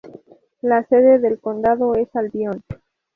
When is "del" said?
1.19-1.39